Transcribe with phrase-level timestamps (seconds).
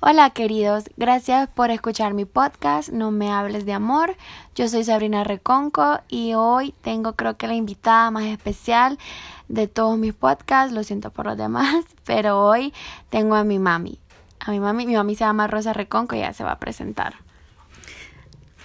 [0.00, 4.14] Hola queridos, gracias por escuchar mi podcast No me hables de amor.
[4.54, 8.98] Yo soy Sabrina Reconco y hoy tengo creo que la invitada más especial
[9.48, 10.74] de todos mis podcasts.
[10.74, 12.74] Lo siento por los demás, pero hoy
[13.08, 13.98] tengo a mi mami.
[14.38, 17.14] A mi mami, mi mami se llama Rosa Reconco y ya se va a presentar.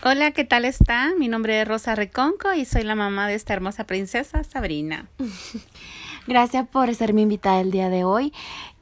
[0.04, 1.14] Hola, ¿qué tal está?
[1.18, 5.08] Mi nombre es Rosa Reconco y soy la mamá de esta hermosa princesa Sabrina.
[6.28, 8.32] Gracias por ser mi invitada el día de hoy.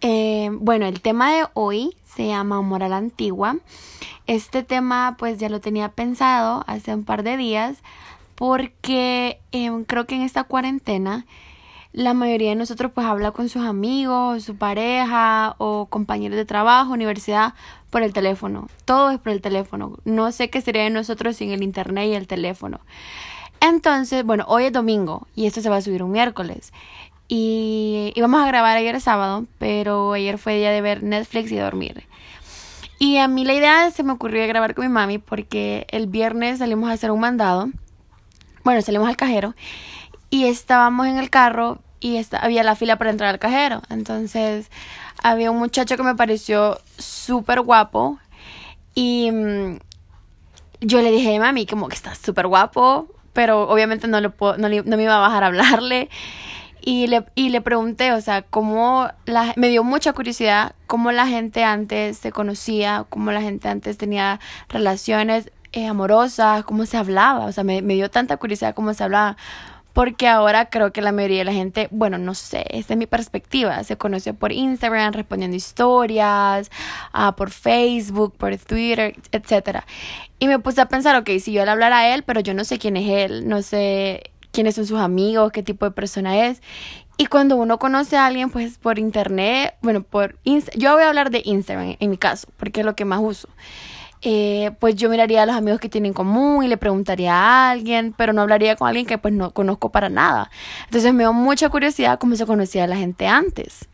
[0.01, 3.55] Eh, bueno, el tema de hoy se llama Amor a la Antigua.
[4.27, 7.77] Este tema pues ya lo tenía pensado hace un par de días
[8.35, 11.25] porque em, creo que en esta cuarentena
[11.93, 16.91] la mayoría de nosotros pues habla con sus amigos, su pareja o compañeros de trabajo,
[16.91, 17.53] universidad
[17.89, 18.67] por el teléfono.
[18.83, 19.97] Todo es por el teléfono.
[20.03, 22.81] No sé qué sería de nosotros sin el internet y el teléfono.
[23.61, 26.71] Entonces, bueno, hoy es domingo y esto se va a subir un miércoles.
[27.31, 32.03] Y íbamos a grabar ayer sábado, pero ayer fue día de ver Netflix y dormir.
[32.97, 36.57] Y a mí la idea se me ocurrió grabar con mi mami porque el viernes
[36.57, 37.69] salimos a hacer un mandado.
[38.63, 39.55] Bueno, salimos al cajero
[40.31, 43.83] y estábamos en el carro y había la fila para entrar al cajero.
[43.89, 44.71] Entonces
[45.21, 48.17] había un muchacho que me pareció súper guapo
[48.95, 49.77] y mm,
[50.81, 54.57] yo le dije a mami como que está súper guapo, pero obviamente no, le no,
[54.57, 56.09] no me iba a bajar a hablarle.
[56.81, 61.27] Y le, y le pregunté, o sea, cómo la, me dio mucha curiosidad cómo la
[61.27, 67.45] gente antes se conocía, cómo la gente antes tenía relaciones eh, amorosas, cómo se hablaba,
[67.45, 69.37] o sea, me, me dio tanta curiosidad cómo se hablaba,
[69.93, 73.05] porque ahora creo que la mayoría de la gente, bueno, no sé, esta es mi
[73.05, 76.71] perspectiva, se conoce por Instagram, respondiendo historias,
[77.13, 79.81] uh, por Facebook, por Twitter, etc.
[80.39, 82.63] Y me puse a pensar, ok, si yo le hablara a él, pero yo no
[82.63, 86.61] sé quién es él, no sé quiénes son sus amigos, qué tipo de persona es.
[87.17, 91.31] Y cuando uno conoce a alguien, pues por internet, bueno, por yo voy a hablar
[91.31, 93.49] de Instagram en mi caso, porque es lo que más uso.
[94.21, 97.71] Eh, pues yo miraría a los amigos que tienen en común y le preguntaría a
[97.71, 100.49] alguien, pero no hablaría con alguien que pues no conozco para nada.
[100.85, 103.87] Entonces me dio mucha curiosidad cómo se conocía a la gente antes.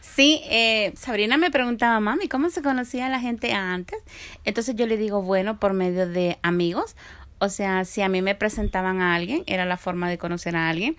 [0.00, 3.98] Sí, eh, Sabrina me preguntaba, mami, ¿cómo se conocía la gente antes?
[4.44, 6.96] Entonces yo le digo, bueno, por medio de amigos
[7.42, 10.70] o sea, si a mí me presentaban a alguien, era la forma de conocer a
[10.70, 10.96] alguien.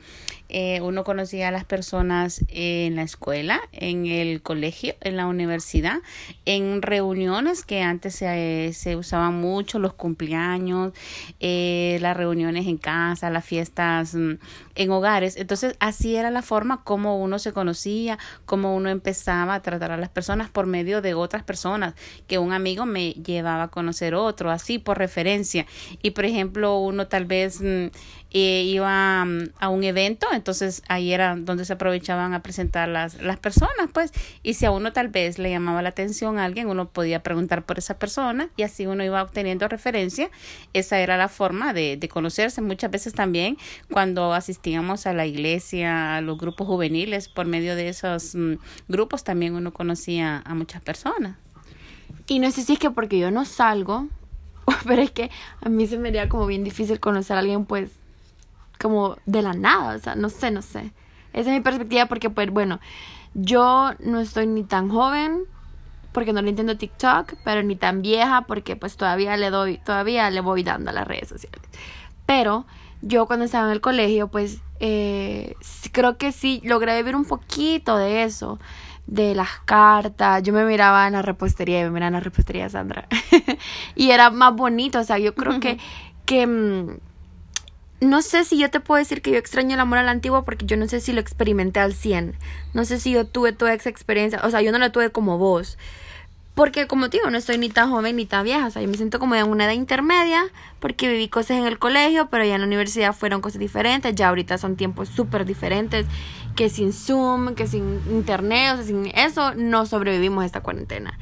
[0.56, 5.98] Eh, uno conocía a las personas en la escuela, en el colegio, en la universidad,
[6.46, 10.94] en reuniones que antes se, usaban mucho, los cumpleaños,
[11.40, 14.34] eh, las reuniones en casa, las fiestas mm,
[14.76, 15.38] en hogares.
[15.38, 19.98] Entonces, así era la forma como uno se conocía, como uno empezaba a tratar a
[19.98, 21.96] las personas por medio de otras personas,
[22.28, 25.66] que un amigo me llevaba a conocer otro, así por referencia.
[26.04, 27.88] Y por ejemplo, uno tal vez mm,
[28.34, 33.38] eh, iba a un evento, entonces ahí era donde se aprovechaban a presentar las, las
[33.38, 34.12] personas, pues,
[34.42, 37.64] y si a uno tal vez le llamaba la atención a alguien, uno podía preguntar
[37.64, 40.30] por esa persona y así uno iba obteniendo referencia.
[40.74, 42.62] Esa era la forma de, de conocerse.
[42.62, 43.58] Muchas veces también
[43.92, 48.54] cuando asistíamos a la iglesia, a los grupos juveniles, por medio de esos mm,
[48.88, 51.38] grupos también uno conocía a muchas personas.
[52.28, 54.08] Y no sé si es que porque yo no salgo,
[54.88, 55.30] pero es que
[55.62, 57.92] a mí se me haría como bien difícil conocer a alguien pues
[58.84, 60.92] como de la nada, o sea, no sé, no sé.
[61.32, 62.80] Esa es mi perspectiva porque pues bueno,
[63.34, 65.46] yo no estoy ni tan joven
[66.12, 70.30] porque no le entiendo TikTok, pero ni tan vieja porque pues todavía le doy, todavía
[70.30, 71.62] le voy dando a las redes sociales.
[72.28, 72.66] Pero
[73.02, 75.56] yo cuando estaba en el colegio pues eh,
[75.92, 78.60] creo que sí logré vivir un poquito de eso
[79.08, 80.44] de las cartas.
[80.44, 83.08] Yo me miraba en la repostería y me miraba en la repostería Sandra.
[83.96, 85.00] y era más bonito.
[85.00, 85.80] O sea, yo creo que,
[86.26, 86.98] que mm,
[88.04, 90.46] no sé si yo te puedo decir que yo extraño el amor a la antigua
[90.46, 92.36] porque yo no sé si lo experimenté al 100.
[92.74, 94.42] No sé si yo tuve toda esa experiencia.
[94.44, 95.78] O sea, yo no la tuve como vos.
[96.56, 98.68] Porque como digo, no estoy ni tan joven ni tan vieja.
[98.68, 100.44] O sea, yo me siento como en una edad intermedia
[100.80, 104.14] porque viví cosas en el colegio, pero ya en la universidad fueron cosas diferentes.
[104.16, 106.06] Ya ahorita son tiempos súper diferentes.
[106.56, 111.18] Que sin Zoom, que sin internet, o sea, sin eso no sobrevivimos esta cuarentena.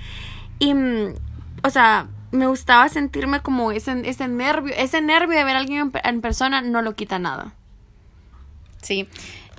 [0.60, 1.16] Y, mm,
[1.64, 4.74] o sea, me gustaba sentirme como ese, ese nervio.
[4.76, 7.54] Ese nervio de ver a alguien en, persona no lo quita nada.
[8.82, 9.08] Sí.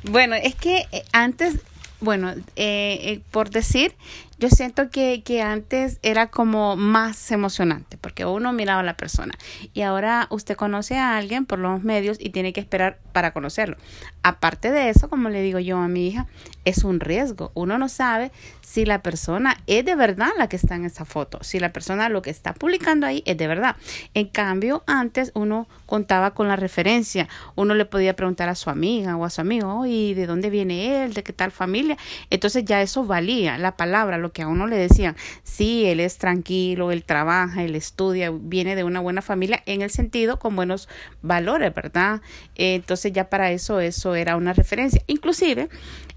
[0.05, 1.61] Bueno, es que eh, antes,
[2.01, 3.95] bueno, eh, eh, por decir,
[4.43, 9.33] yo siento que, que antes era como más emocionante porque uno miraba a la persona
[9.73, 13.77] y ahora usted conoce a alguien por los medios y tiene que esperar para conocerlo.
[14.25, 16.27] Aparte de eso, como le digo yo a mi hija,
[16.65, 17.53] es un riesgo.
[17.55, 21.39] Uno no sabe si la persona es de verdad la que está en esa foto,
[21.43, 23.77] si la persona lo que está publicando ahí es de verdad.
[24.15, 29.17] En cambio, antes uno contaba con la referencia, uno le podía preguntar a su amiga
[29.17, 31.15] o a su amigo, ¿y ¿de dónde viene él?
[31.15, 31.97] ¿De qué tal familia?
[32.31, 36.01] Entonces ya eso valía, la palabra, lo lo que a uno le decían, sí, él
[36.01, 40.57] es tranquilo, él trabaja, él estudia, viene de una buena familia en el sentido con
[40.57, 40.89] buenos
[41.21, 42.23] valores, ¿verdad?
[42.55, 45.03] Entonces ya para eso eso era una referencia.
[45.07, 45.69] Inclusive,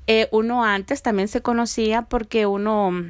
[0.07, 3.03] eh, uno antes también se conocía porque uno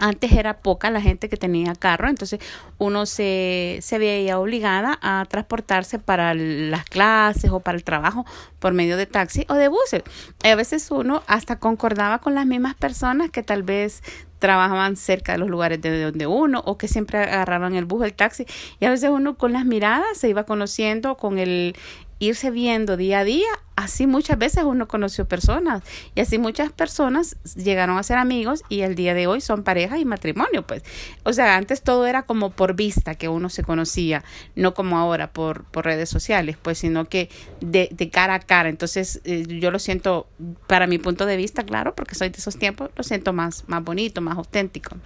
[0.00, 2.40] antes era poca la gente que tenía carro, entonces
[2.78, 8.26] uno se, se veía obligada a transportarse para las clases o para el trabajo
[8.58, 10.02] por medio de taxi o de buses.
[10.42, 14.02] a veces uno hasta concordaba con las mismas personas que tal vez
[14.40, 18.14] trabajaban cerca de los lugares de donde uno o que siempre agarraban el bus, el
[18.14, 18.46] taxi
[18.80, 21.76] y a veces uno con las miradas se iba conociendo con el
[22.20, 25.82] irse viendo día a día, así muchas veces uno conoció personas
[26.14, 29.98] y así muchas personas llegaron a ser amigos y el día de hoy son pareja
[29.98, 30.82] y matrimonio, pues.
[31.24, 34.22] O sea, antes todo era como por vista que uno se conocía,
[34.54, 37.30] no como ahora por, por redes sociales, pues, sino que
[37.60, 38.68] de, de cara a cara.
[38.68, 40.28] Entonces, eh, yo lo siento,
[40.66, 43.82] para mi punto de vista, claro, porque soy de esos tiempos, lo siento más, más
[43.82, 44.96] bonito, más auténtico.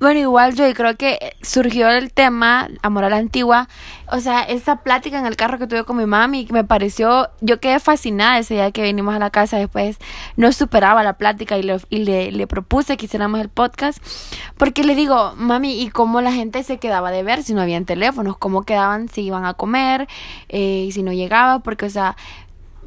[0.00, 3.68] Bueno, igual yo creo que surgió el tema Amor a la Antigua,
[4.10, 7.60] o sea, esa plática en el carro que tuve con mi mami, me pareció, yo
[7.60, 9.98] quedé fascinada ese día que vinimos a la casa, después
[10.36, 14.02] no superaba la plática y le, y le, propuse que hiciéramos el podcast,
[14.58, 17.84] porque le digo, mami, ¿y cómo la gente se quedaba de ver si no habían
[17.84, 18.36] teléfonos?
[18.36, 20.08] ¿Cómo quedaban si iban a comer?
[20.48, 22.16] Eh, si no llegaba, porque, o sea,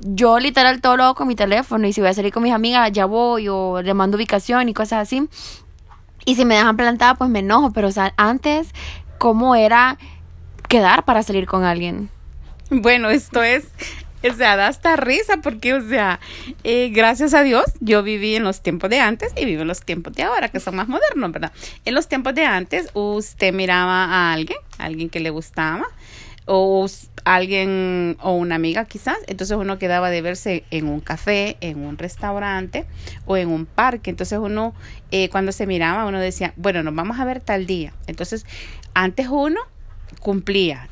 [0.01, 2.53] yo literal todo lo hago con mi teléfono y si voy a salir con mis
[2.53, 5.27] amigas ya voy o le mando ubicación y cosas así.
[6.27, 7.71] Y si me dejan plantada, pues me enojo.
[7.71, 8.67] Pero, o sea, antes,
[9.17, 9.97] ¿cómo era
[10.67, 12.09] quedar para salir con alguien?
[12.69, 13.69] Bueno, esto es
[14.29, 16.19] o sea, da hasta risa porque, o sea,
[16.63, 19.81] eh, gracias a Dios, yo viví en los tiempos de antes y vivo en los
[19.81, 21.51] tiempos de ahora, que son más modernos, ¿verdad?
[21.85, 25.85] En los tiempos de antes, usted miraba a alguien, a alguien que le gustaba,
[26.47, 26.87] o
[27.25, 31.97] alguien o una amiga quizás, entonces uno quedaba de verse en un café, en un
[31.97, 32.85] restaurante
[33.25, 34.73] o en un parque, entonces uno
[35.11, 38.45] eh, cuando se miraba uno decía, bueno, nos vamos a ver tal día, entonces
[38.93, 39.59] antes uno
[40.21, 40.87] cumplía,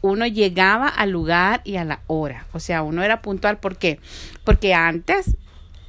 [0.00, 3.98] uno llegaba al lugar y a la hora, o sea, uno era puntual, ¿por qué?
[4.44, 5.36] Porque antes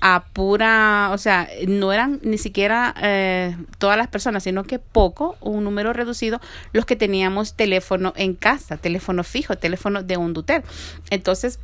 [0.02, 5.38] a pura, o sea, no eran ni siquiera eh, todas las personas, sino que poco,
[5.40, 6.42] un número reducido,
[6.74, 10.64] los que teníamos teléfono en casa, teléfono fijo, teléfono de un duter.
[11.12, 11.60] Entonces,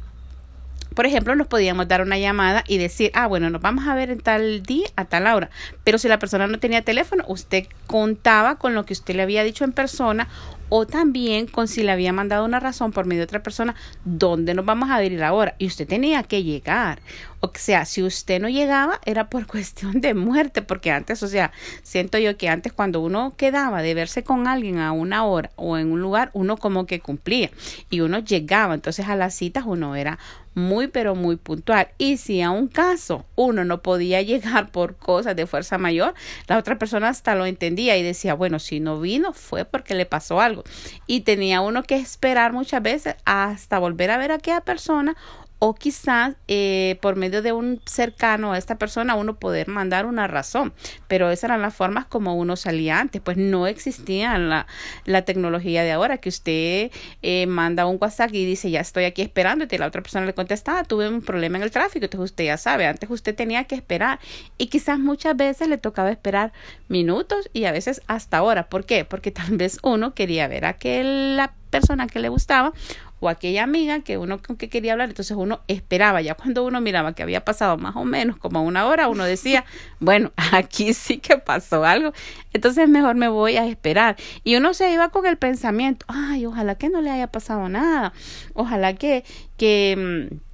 [0.98, 4.10] por ejemplo, nos podíamos dar una llamada y decir, ah, bueno, nos vamos a ver
[4.10, 5.50] en tal día a tal hora.
[5.84, 9.44] Pero si la persona no tenía teléfono, usted contaba con lo que usted le había
[9.44, 10.28] dicho en persona
[10.70, 13.76] o también con si le había mandado una razón por medio de otra persona,
[14.06, 15.56] ¿dónde nos vamos a ir ahora?
[15.60, 17.00] Y usted tenía que llegar.
[17.40, 21.52] O sea, si usted no llegaba era por cuestión de muerte, porque antes, o sea,
[21.84, 25.78] siento yo que antes cuando uno quedaba de verse con alguien a una hora o
[25.78, 27.52] en un lugar, uno como que cumplía
[27.90, 28.74] y uno llegaba.
[28.74, 30.18] Entonces a las citas uno era
[30.58, 31.90] muy pero muy puntual.
[32.00, 36.16] Y si a un caso uno no podía llegar por cosas de fuerza mayor,
[36.48, 40.06] la otra persona hasta lo entendía y decía, bueno, si no vino fue porque le
[40.06, 40.64] pasó algo.
[41.06, 45.16] Y tenía uno que esperar muchas veces hasta volver a ver a aquella persona
[45.60, 50.28] o quizás eh, por medio de un cercano a esta persona uno poder mandar una
[50.28, 50.74] razón,
[51.08, 54.68] pero esas eran las formas como uno salía antes, pues no existía la,
[55.06, 59.22] la tecnología de ahora, que usted eh, manda un WhatsApp y dice ya estoy aquí
[59.22, 62.32] esperando y la otra persona le contesta, ah, tuve un problema en el tráfico, entonces
[62.32, 64.20] usted ya sabe, antes usted tenía que esperar.
[64.58, 66.52] Y quizás muchas veces le tocaba esperar
[66.88, 69.06] minutos y a veces hasta horas, ¿por qué?
[69.06, 72.74] Porque tal vez uno quería ver a que la persona que le gustaba
[73.20, 76.82] o aquella amiga que uno con que quería hablar, entonces uno esperaba, ya cuando uno
[76.82, 79.66] miraba que había pasado más o menos como una hora, uno decía,
[80.00, 82.14] bueno, aquí sí que pasó algo,
[82.54, 84.18] entonces mejor me voy a esperar.
[84.44, 88.14] Y uno se iba con el pensamiento, ay, ojalá que no le haya pasado nada,
[88.54, 89.24] ojalá que,
[89.58, 90.47] que mm,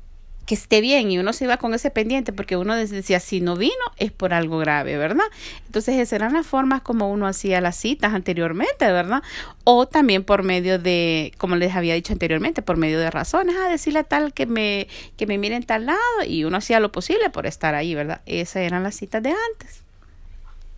[0.45, 3.55] que esté bien y uno se iba con ese pendiente porque uno decía si no
[3.55, 5.25] vino es por algo grave, ¿verdad?
[5.65, 9.23] Entonces esas eran las formas como uno hacía las citas anteriormente, ¿verdad?
[9.63, 13.65] O también por medio de, como les había dicho anteriormente, por medio de razones, a
[13.65, 16.91] ah, decirle a tal que me, que me miren tal lado y uno hacía lo
[16.91, 18.21] posible por estar ahí, ¿verdad?
[18.25, 19.83] Esas eran las citas de antes.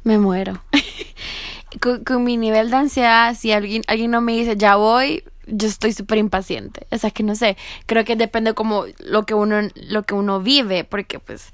[0.03, 0.63] Me muero.
[1.81, 5.67] con, con, mi nivel de ansiedad, si alguien, alguien no me dice ya voy, yo
[5.67, 6.87] estoy súper impaciente.
[6.91, 10.39] O sea, que no sé, creo que depende como lo que uno, lo que uno
[10.41, 11.51] vive, porque pues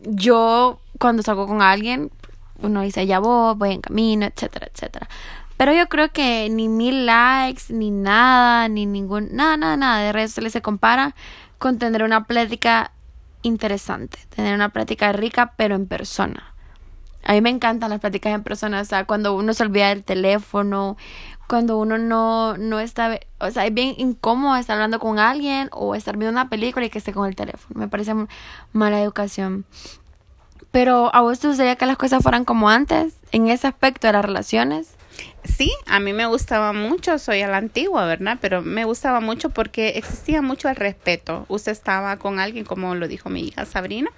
[0.00, 2.10] yo cuando salgo con alguien,
[2.60, 5.08] uno dice, ya voy, voy en camino, etcétera, etcétera.
[5.56, 10.12] Pero yo creo que ni mil likes, ni nada, ni ningún, nada, nada, nada de
[10.12, 11.14] redes sociales se compara
[11.58, 12.92] con tener una plática
[13.42, 16.54] interesante, tener una plática rica, pero en persona.
[17.24, 20.04] A mí me encantan las pláticas en persona, o sea, cuando uno se olvida del
[20.04, 20.96] teléfono
[21.48, 25.94] cuando uno no, no está, o sea, es bien incómodo estar hablando con alguien o
[25.94, 27.80] estar viendo una película y que esté con el teléfono.
[27.80, 28.14] Me parece
[28.72, 29.64] mala educación.
[30.70, 34.12] Pero a vos te gustaría que las cosas fueran como antes, en ese aspecto de
[34.12, 34.97] las relaciones.
[35.44, 38.38] Sí, a mí me gustaba mucho, soy a la antigua, ¿verdad?
[38.40, 41.46] Pero me gustaba mucho porque existía mucho el respeto.
[41.48, 44.10] Usted estaba con alguien, como lo dijo mi hija Sabrina,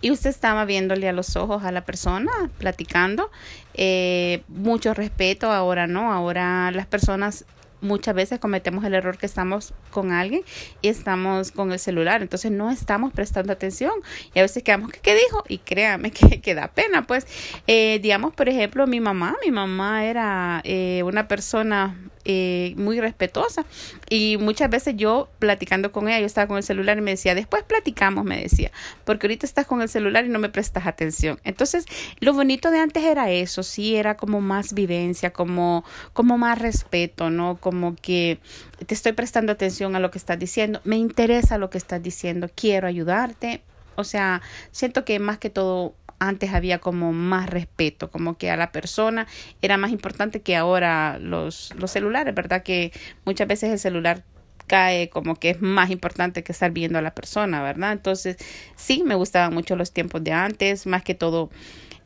[0.00, 3.30] y usted estaba viéndole a los ojos a la persona, platicando.
[3.74, 7.44] Eh, mucho respeto, ahora no, ahora las personas
[7.84, 10.42] muchas veces cometemos el error que estamos con alguien
[10.82, 13.92] y estamos con el celular, entonces no estamos prestando atención.
[14.34, 15.44] Y a veces quedamos, ¿qué, qué dijo?
[15.48, 17.26] Y créame que, que da pena, pues,
[17.66, 23.66] eh, digamos, por ejemplo, mi mamá, mi mamá era eh, una persona eh, muy respetuosa.
[24.08, 27.34] Y muchas veces yo platicando con ella, yo estaba con el celular y me decía,
[27.34, 28.70] después platicamos, me decía,
[29.04, 31.38] porque ahorita estás con el celular y no me prestas atención.
[31.44, 31.86] Entonces,
[32.20, 37.30] lo bonito de antes era eso, sí, era como más vivencia, como, como más respeto,
[37.30, 37.58] ¿no?
[37.60, 38.38] Como que
[38.86, 42.50] te estoy prestando atención a lo que estás diciendo, me interesa lo que estás diciendo,
[42.54, 43.62] quiero ayudarte.
[43.96, 45.94] O sea, siento que más que todo
[46.28, 49.26] antes había como más respeto, como que a la persona
[49.62, 52.62] era más importante que ahora los, los celulares, ¿verdad?
[52.62, 52.92] Que
[53.24, 54.24] muchas veces el celular
[54.66, 57.92] cae como que es más importante que estar viendo a la persona, ¿verdad?
[57.92, 58.36] Entonces,
[58.76, 61.50] sí, me gustaban mucho los tiempos de antes, más que todo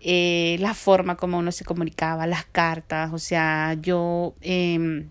[0.00, 5.08] eh, la forma como uno se comunicaba, las cartas, o sea, yo em,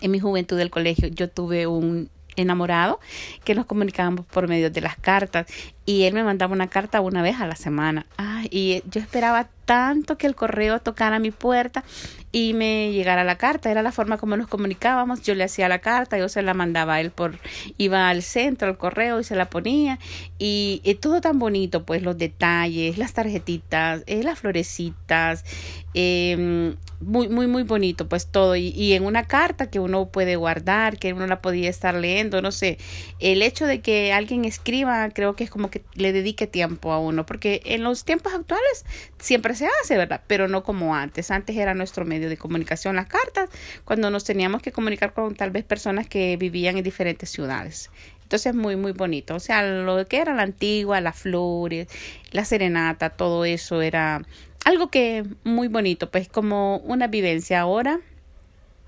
[0.00, 3.00] en mi juventud del colegio, yo tuve un enamorado
[3.44, 5.46] que nos comunicábamos por medio de las cartas
[5.86, 8.06] y él me mandaba una carta una vez a la semana.
[8.50, 11.84] y yo esperaba tanto que el correo tocara mi puerta
[12.32, 13.70] y me llegara la carta.
[13.70, 15.22] Era la forma como nos comunicábamos.
[15.22, 17.38] Yo le hacía la carta, yo se la mandaba a él por,
[17.78, 19.98] iba al centro, al correo y se la ponía.
[20.38, 25.44] Y, todo tan bonito, pues los detalles, las tarjetitas, eh, las florecitas,
[25.92, 28.56] eh, muy, muy, muy bonito, pues todo.
[28.56, 32.42] Y, y en una carta que uno puede guardar, que uno la podía estar leyendo,
[32.42, 32.78] no sé.
[33.20, 37.00] El hecho de que alguien escriba, creo que es como que le dedique tiempo a
[37.00, 38.84] uno, porque en los tiempos actuales
[39.18, 40.20] siempre se hace, ¿verdad?
[40.28, 41.32] Pero no como antes.
[41.32, 43.50] Antes era nuestro medio de comunicación las cartas,
[43.84, 47.90] cuando nos teníamos que comunicar con tal vez personas que vivían en diferentes ciudades.
[48.22, 49.34] Entonces muy, muy bonito.
[49.34, 51.88] O sea, lo que era la antigua, las flores,
[52.30, 54.22] la serenata, todo eso era
[54.64, 58.00] algo que muy bonito, pues como una vivencia ahora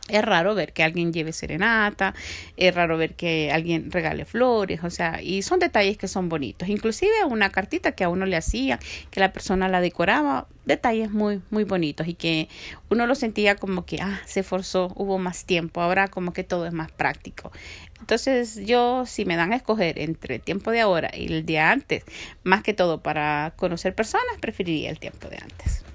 [0.09, 2.15] es raro ver que alguien lleve serenata,
[2.57, 6.69] es raro ver que alguien regale flores, o sea, y son detalles que son bonitos.
[6.69, 8.79] Inclusive una cartita que a uno le hacía,
[9.11, 12.49] que la persona la decoraba, detalles muy, muy bonitos y que
[12.91, 16.67] uno lo sentía como que, ah, se forzó, hubo más tiempo, ahora como que todo
[16.67, 17.53] es más práctico.
[18.01, 21.71] Entonces yo, si me dan a escoger entre el tiempo de ahora y el día
[21.71, 22.05] antes,
[22.45, 25.86] más que todo para conocer personas, preferiría el tiempo de antes.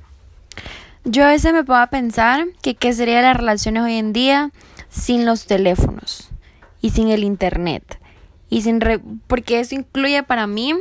[1.03, 4.51] Yo a veces me puedo pensar que qué serían las relaciones hoy en día
[4.89, 6.29] sin los teléfonos
[6.81, 7.99] y sin el internet.
[8.49, 8.79] Y sin
[9.27, 10.75] porque eso incluye para mí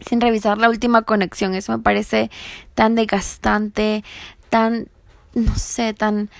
[0.00, 1.54] sin revisar la última conexión.
[1.54, 2.30] Eso me parece
[2.74, 4.02] tan desgastante,
[4.50, 4.88] tan
[5.34, 6.30] no sé, tan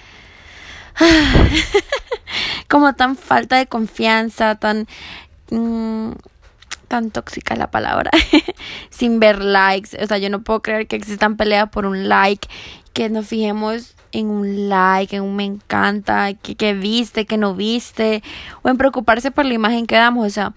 [2.68, 4.86] como tan falta de confianza, tan
[5.50, 6.12] mm,
[6.84, 8.10] tan tóxica la palabra,
[8.90, 9.96] sin ver likes.
[10.02, 12.48] O sea, yo no puedo creer que existan peleas por un like,
[12.92, 18.22] que nos fijemos en un like, en un me encanta, que, viste, que no viste,
[18.62, 20.26] o en preocuparse por la imagen que damos.
[20.26, 20.54] O sea,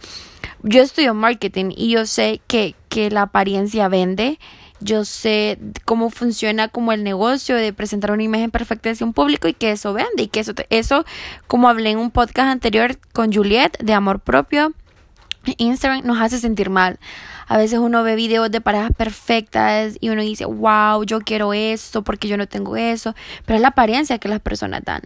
[0.64, 4.40] yo estudio marketing y yo sé que, que la apariencia vende.
[4.80, 9.48] Yo sé cómo funciona como el negocio de presentar una imagen perfecta hacia un público
[9.48, 11.04] y que eso vende y que eso, eso
[11.48, 14.74] como hablé en un podcast anterior con Juliet de amor propio,
[15.58, 17.00] Instagram nos hace sentir mal.
[17.48, 22.04] A veces uno ve videos de parejas perfectas y uno dice, wow, yo quiero esto
[22.04, 25.02] porque yo no tengo eso, pero es la apariencia que las personas dan.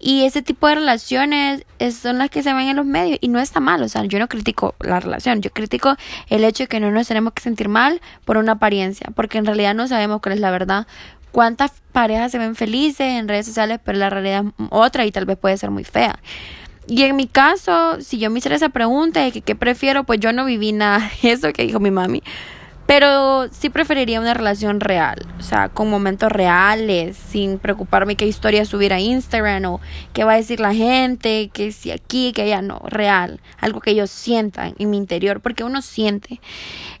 [0.00, 1.64] Y ese tipo de relaciones
[2.00, 4.18] son las que se ven en los medios y no está mal, o sea, yo
[4.18, 5.96] no critico la relación, yo critico
[6.28, 9.46] el hecho de que no nos tenemos que sentir mal por una apariencia, porque en
[9.46, 10.86] realidad no sabemos cuál es la verdad.
[11.30, 15.26] Cuántas parejas se ven felices en redes sociales, pero la realidad es otra y tal
[15.26, 16.18] vez puede ser muy fea.
[16.88, 20.20] Y en mi caso, si yo me hiciera esa pregunta de que qué prefiero, pues
[20.20, 22.22] yo no viví nada eso que dijo mi mami.
[22.88, 28.64] Pero sí preferiría una relación real, o sea, con momentos reales, sin preocuparme qué historia
[28.64, 29.80] subir a Instagram o
[30.14, 33.94] qué va a decir la gente, que si aquí, que allá, no, real, algo que
[33.94, 36.40] yo sienta en mi interior, porque uno siente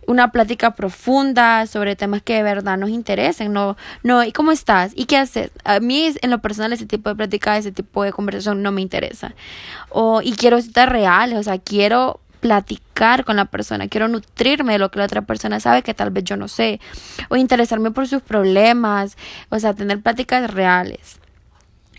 [0.06, 4.92] una plática profunda sobre temas que de verdad nos interesen, no, no, ¿y cómo estás?
[4.94, 5.52] ¿Y qué haces?
[5.64, 8.82] A mí en lo personal ese tipo de plática, ese tipo de conversación no me
[8.82, 9.34] interesa.
[9.88, 14.78] O, y quiero estar real, o sea, quiero platicar con la persona, quiero nutrirme de
[14.78, 16.80] lo que la otra persona sabe que tal vez yo no sé,
[17.28, 19.16] o interesarme por sus problemas,
[19.48, 21.20] o sea, tener pláticas reales.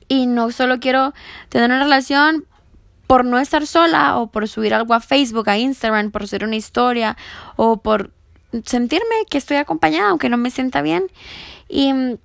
[0.07, 1.13] Y no solo quiero
[1.49, 2.45] tener una relación
[3.05, 6.55] por no estar sola o por subir algo a Facebook, a Instagram, por hacer una
[6.55, 7.17] historia
[7.55, 8.11] o por
[8.65, 11.07] sentirme que estoy acompañada, aunque no me sienta bien.
[11.67, 12.17] Y mm,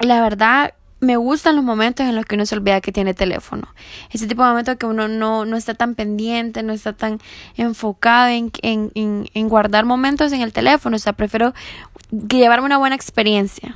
[0.00, 3.68] la verdad, me gustan los momentos en los que uno se olvida que tiene teléfono.
[4.10, 7.20] Ese tipo de momentos que uno no, no está tan pendiente, no está tan
[7.56, 8.90] enfocado en, en,
[9.32, 10.96] en, guardar momentos en el teléfono.
[10.96, 11.52] O sea, prefiero
[12.10, 13.74] llevarme una buena experiencia.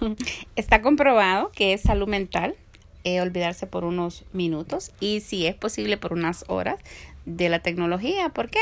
[0.56, 2.56] Está comprobado que es salud mental
[3.04, 6.78] eh, olvidarse por unos minutos y si es posible por unas horas
[7.24, 8.28] de la tecnología.
[8.28, 8.60] ¿Por qué?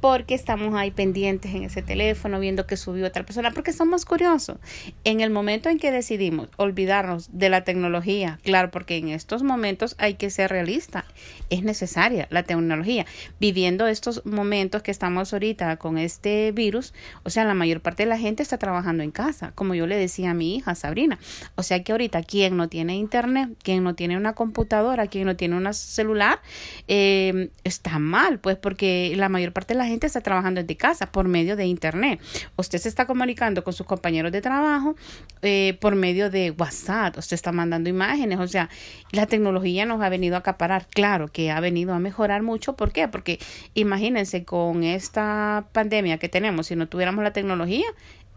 [0.00, 4.58] Porque estamos ahí pendientes en ese teléfono viendo que subió otra persona, porque somos curiosos.
[5.04, 9.94] En el momento en que decidimos olvidarnos de la tecnología, claro, porque en estos momentos
[9.98, 11.04] hay que ser realista,
[11.50, 13.06] es necesaria la tecnología.
[13.40, 18.08] Viviendo estos momentos que estamos ahorita con este virus, o sea, la mayor parte de
[18.08, 21.18] la gente está trabajando en casa, como yo le decía a mi hija Sabrina.
[21.54, 25.36] O sea que ahorita quien no tiene internet, quien no tiene una computadora, quien no
[25.36, 26.40] tiene un celular,
[26.88, 31.28] eh, está mal, pues porque la mayor parte la gente está trabajando desde casa por
[31.28, 32.20] medio de Internet.
[32.56, 34.96] Usted se está comunicando con sus compañeros de trabajo
[35.42, 38.68] eh, por medio de WhatsApp, usted está mandando imágenes, o sea,
[39.10, 40.86] la tecnología nos ha venido a acaparar.
[40.88, 42.74] Claro que ha venido a mejorar mucho.
[42.74, 43.08] ¿Por qué?
[43.08, 43.38] Porque
[43.74, 47.86] imagínense con esta pandemia que tenemos, si no tuviéramos la tecnología,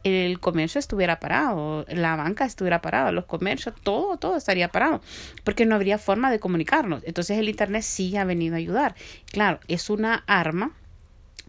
[0.06, 5.01] el comercio estuviera parado, la banca estuviera parada, los comercios, todo, todo estaría parado,
[5.44, 7.01] porque no habría forma de comunicarnos.
[7.06, 8.96] Entonces el Internet sí ha venido a ayudar.
[9.32, 10.74] Claro, es una arma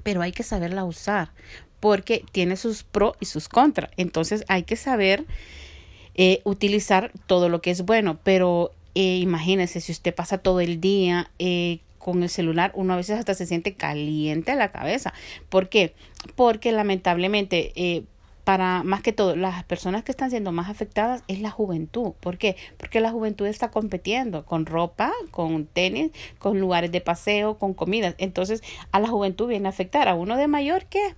[0.03, 1.31] pero hay que saberla usar
[1.81, 3.91] porque tiene sus pros y sus contras.
[3.97, 5.25] Entonces hay que saber
[6.15, 10.81] eh, utilizar todo lo que es bueno, pero eh, imagínese si usted pasa todo el
[10.81, 15.13] día eh, con el celular, uno a veces hasta se siente caliente la cabeza.
[15.49, 15.93] ¿Por qué?
[16.35, 18.05] Porque lamentablemente eh,
[18.47, 22.13] para más que todo, las personas que están siendo más afectadas es la juventud.
[22.21, 22.55] ¿Por qué?
[22.77, 28.15] Porque la juventud está compitiendo con ropa, con tenis, con lugares de paseo, con comidas.
[28.19, 28.63] Entonces,
[28.93, 30.07] a la juventud viene a afectar.
[30.07, 31.17] A uno de mayor, ¿qué?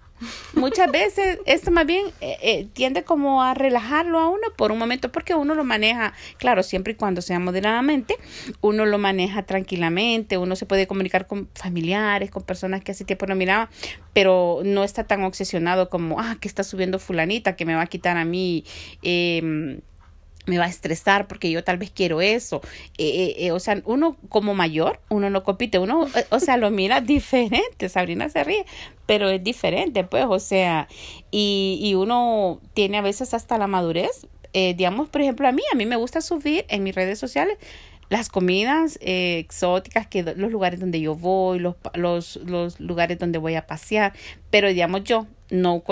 [0.55, 4.79] Muchas veces esto más bien eh, eh, tiende como a relajarlo a uno por un
[4.79, 8.17] momento porque uno lo maneja, claro, siempre y cuando sea moderadamente,
[8.61, 13.27] uno lo maneja tranquilamente, uno se puede comunicar con familiares, con personas que hace tiempo
[13.27, 13.71] no miraba,
[14.13, 17.87] pero no está tan obsesionado como, ah, que está subiendo fulanita, que me va a
[17.87, 18.65] quitar a mí.
[19.03, 19.81] Eh,
[20.49, 22.61] me va a estresar porque yo tal vez quiero eso.
[22.97, 26.71] Eh, eh, eh, o sea, uno como mayor, uno no compite, uno, o sea, lo
[26.71, 27.89] mira diferente.
[27.89, 28.65] Sabrina se ríe,
[29.07, 30.89] pero es diferente, pues, o sea,
[31.31, 34.27] y, y uno tiene a veces hasta la madurez.
[34.53, 37.59] digamos, por ejemplo, a mí, a mí me gusta subir en mis redes sociales
[38.09, 43.55] las comidas exóticas, que los lugares donde yo voy, los, los, los lugares donde voy
[43.55, 44.15] a pasear,
[44.51, 45.83] pero digamos yo, no,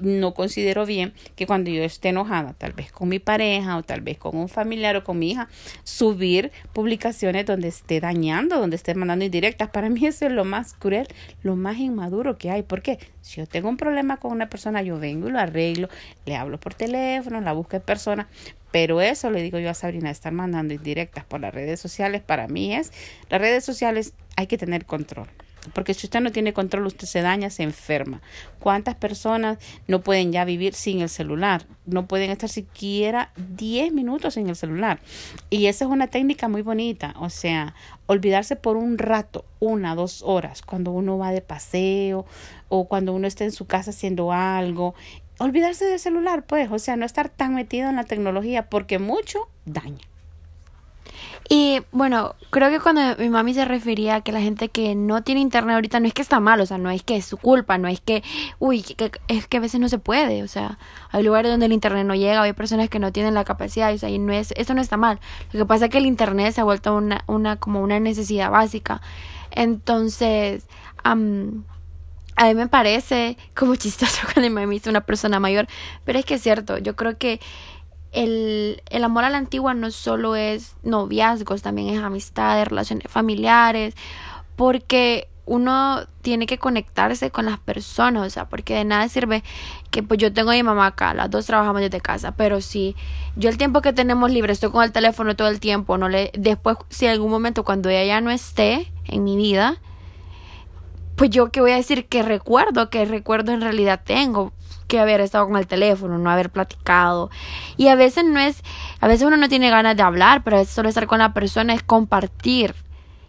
[0.00, 4.00] no considero bien que cuando yo esté enojada, tal vez con mi pareja o tal
[4.00, 5.48] vez con un familiar o con mi hija,
[5.84, 9.70] subir publicaciones donde esté dañando, donde esté mandando indirectas.
[9.70, 11.08] Para mí eso es lo más cruel,
[11.42, 12.62] lo más inmaduro que hay.
[12.62, 15.88] porque Si yo tengo un problema con una persona, yo vengo y lo arreglo,
[16.26, 18.28] le hablo por teléfono, la busco en persona.
[18.70, 22.46] Pero eso le digo yo a Sabrina, estar mandando indirectas por las redes sociales, para
[22.46, 22.92] mí es,
[23.30, 25.28] las redes sociales hay que tener control.
[25.72, 28.20] Porque si usted no tiene control, usted se daña, se enferma.
[28.58, 31.66] ¿Cuántas personas no pueden ya vivir sin el celular?
[31.86, 35.00] No pueden estar siquiera 10 minutos sin el celular.
[35.50, 37.14] Y esa es una técnica muy bonita.
[37.18, 37.74] O sea,
[38.06, 42.26] olvidarse por un rato, una, dos horas, cuando uno va de paseo
[42.68, 44.94] o cuando uno está en su casa haciendo algo.
[45.38, 46.70] Olvidarse del celular, pues.
[46.70, 50.06] O sea, no estar tan metido en la tecnología porque mucho daña.
[51.48, 55.22] Y bueno, creo que cuando mi mami se refería a que la gente que no
[55.22, 57.36] tiene internet ahorita no es que está mal, o sea, no es que es su
[57.36, 58.24] culpa, no es que,
[58.58, 60.78] uy, que, es que a veces no se puede, o sea,
[61.10, 63.98] hay lugares donde el internet no llega, hay personas que no tienen la capacidad, o
[63.98, 65.20] sea, y no es, eso no está mal.
[65.52, 68.50] Lo que pasa es que el internet se ha vuelto una, una como una necesidad
[68.50, 69.00] básica.
[69.52, 70.66] Entonces,
[71.04, 75.68] a mí me parece como chistoso cuando mi mami es una persona mayor,
[76.04, 77.40] pero es que es cierto, yo creo que
[78.12, 83.94] el, el, amor a la antigua no solo es noviazgos, también es amistades, relaciones familiares,
[84.56, 89.44] porque uno tiene que conectarse con las personas, o sea, porque de nada sirve
[89.90, 92.96] que pues yo tengo a mi mamá acá, las dos trabajamos desde casa, pero si
[93.36, 96.32] yo el tiempo que tenemos libre estoy con el teléfono todo el tiempo, no le
[96.36, 99.78] después si en algún momento cuando ella ya no esté en mi vida,
[101.16, 104.52] pues yo qué voy a decir que recuerdo, que recuerdo en realidad tengo,
[104.86, 107.30] que haber estado con el teléfono, no haber platicado.
[107.76, 108.62] Y a veces no es,
[109.00, 111.74] a veces uno no tiene ganas de hablar, pero es solo estar con la persona
[111.74, 112.74] es compartir.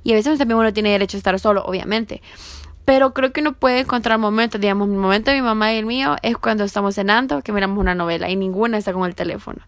[0.03, 2.21] Y a veces también uno tiene derecho a estar solo, obviamente.
[2.87, 5.85] Pero creo que uno puede encontrar momentos, digamos, el momento de mi mamá y el
[5.85, 9.59] mío es cuando estamos cenando, que miramos una novela y ninguna está con el teléfono.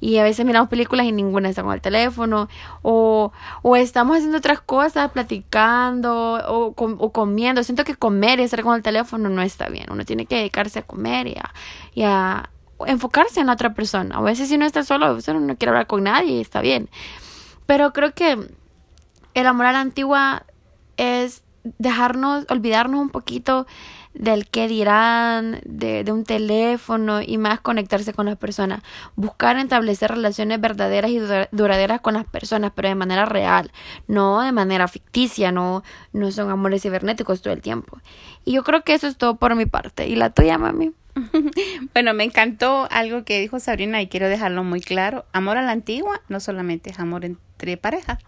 [0.00, 2.48] Y a veces miramos películas y ninguna está con el teléfono.
[2.80, 3.30] O,
[3.60, 7.62] o estamos haciendo otras cosas, platicando o, o comiendo.
[7.62, 9.88] Siento que comer y estar con el teléfono no está bien.
[9.90, 11.52] Uno tiene que dedicarse a comer y a,
[11.92, 12.48] y a
[12.86, 14.16] enfocarse en la otra persona.
[14.16, 16.40] A veces si uno está solo, a veces uno no quiere hablar con nadie y
[16.40, 16.88] está bien.
[17.66, 18.48] Pero creo que
[19.34, 20.44] el amor a la antigua
[20.96, 21.42] es
[21.78, 23.66] dejarnos, olvidarnos un poquito
[24.14, 28.82] del qué dirán, de, de, un teléfono y más conectarse con las personas.
[29.16, 31.20] Buscar establecer relaciones verdaderas y
[31.50, 33.70] duraderas con las personas, pero de manera real,
[34.06, 37.98] no de manera ficticia, no, no son amores cibernéticos todo el tiempo.
[38.44, 40.06] Y yo creo que eso es todo por mi parte.
[40.08, 40.92] ¿Y la tuya, mami?
[41.94, 45.26] bueno, me encantó algo que dijo Sabrina y quiero dejarlo muy claro.
[45.32, 48.18] Amor a la antigua no solamente es amor entre parejas,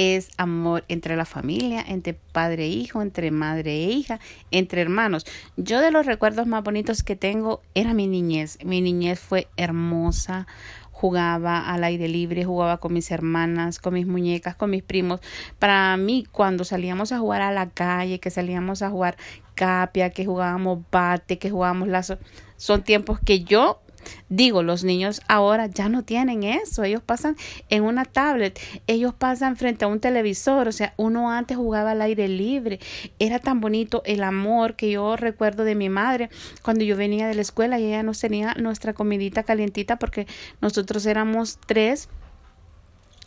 [0.00, 4.18] es amor entre la familia, entre padre e hijo, entre madre e hija,
[4.50, 5.26] entre hermanos.
[5.58, 8.56] Yo de los recuerdos más bonitos que tengo era mi niñez.
[8.64, 10.46] Mi niñez fue hermosa,
[10.90, 15.20] jugaba al aire libre, jugaba con mis hermanas, con mis muñecas, con mis primos.
[15.58, 19.18] Para mí, cuando salíamos a jugar a la calle, que salíamos a jugar
[19.54, 22.16] capia, que jugábamos bate, que jugábamos lazo,
[22.56, 23.82] son tiempos que yo
[24.28, 27.36] Digo, los niños ahora ya no tienen eso, ellos pasan
[27.68, 32.02] en una tablet, ellos pasan frente a un televisor, o sea, uno antes jugaba al
[32.02, 32.80] aire libre,
[33.18, 36.30] era tan bonito el amor que yo recuerdo de mi madre
[36.62, 40.26] cuando yo venía de la escuela y ella nos tenía nuestra comidita calientita porque
[40.60, 42.08] nosotros éramos tres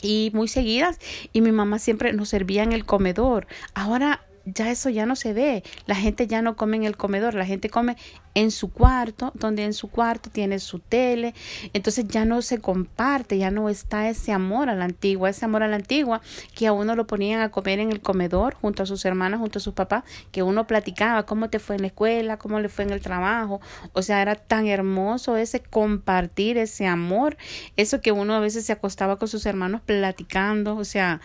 [0.01, 0.99] y muy seguidas
[1.31, 3.47] y mi mamá siempre nos servía en el comedor.
[3.73, 5.63] Ahora ya eso ya no se ve.
[5.86, 7.95] La gente ya no come en el comedor, la gente come
[8.36, 11.34] en su cuarto, donde en su cuarto tiene su tele.
[11.73, 15.63] Entonces ya no se comparte, ya no está ese amor a la antigua, ese amor
[15.63, 16.21] a la antigua
[16.56, 19.60] que a uno lo ponían a comer en el comedor junto a sus hermanos, junto
[19.60, 22.86] a sus papás, que uno platicaba cómo te fue en la escuela, cómo le fue
[22.86, 23.62] en el trabajo.
[23.93, 27.38] O sea, era tan hermoso ese compartir ese amor,
[27.77, 31.21] eso que uno a veces se acostaba con sus hermanos platicando, o sea,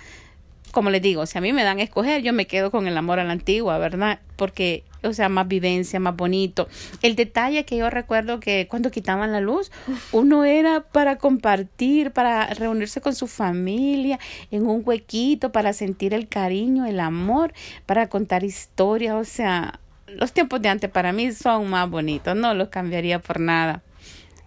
[0.73, 2.97] como les digo, si a mí me dan a escoger, yo me quedo con el
[2.97, 4.21] amor a la antigua, ¿verdad?
[4.37, 6.69] Porque, o sea, más vivencia, más bonito.
[7.03, 9.71] El detalle que yo recuerdo que cuando quitaban la luz,
[10.13, 14.19] uno era para compartir, para reunirse con su familia
[14.51, 17.53] en un huequito, para sentir el cariño, el amor,
[17.87, 22.55] para contar historias, o sea, los tiempos de antes para mí son más bonitos, no
[22.55, 23.83] los cambiaría por nada.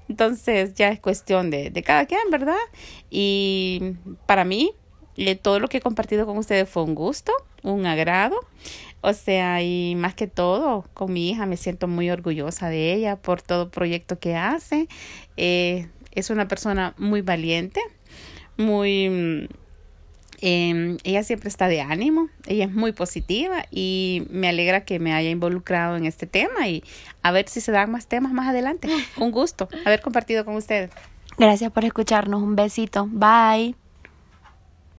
[0.09, 2.57] Entonces ya es cuestión de, de cada quien, ¿verdad?
[3.09, 3.93] Y
[4.25, 4.73] para mí,
[5.41, 7.31] todo lo que he compartido con ustedes fue un gusto,
[7.63, 8.39] un agrado.
[9.01, 13.15] O sea, y más que todo, con mi hija me siento muy orgullosa de ella
[13.15, 14.87] por todo proyecto que hace.
[15.37, 17.81] Eh, es una persona muy valiente,
[18.57, 19.49] muy...
[20.43, 25.13] Eh, ella siempre está de ánimo, ella es muy positiva y me alegra que me
[25.13, 26.83] haya involucrado en este tema y
[27.21, 28.87] a ver si se dan más temas más adelante.
[29.17, 30.89] Un gusto haber compartido con ustedes.
[31.37, 33.80] Gracias por escucharnos, un besito, bye.